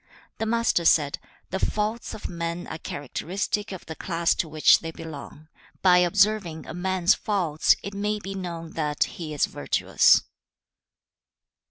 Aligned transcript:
The 0.39 0.47
Master 0.47 0.83
said, 0.83 1.19
'The 1.51 1.59
faults 1.59 2.15
of 2.15 2.27
men 2.27 2.65
are 2.65 2.79
characteristic 2.79 3.71
of 3.71 3.85
the 3.85 3.93
class 3.93 4.33
to 4.33 4.49
which 4.49 4.79
they 4.79 4.89
belong. 4.89 5.47
By 5.83 5.99
observing 5.99 6.65
a 6.65 6.73
man's 6.73 7.13
faults, 7.13 7.75
it 7.83 7.93
may 7.93 8.17
be 8.17 8.33
known 8.33 8.71
that 8.71 9.03
he 9.03 9.31
is 9.31 9.45
virtuous.' 9.45 10.23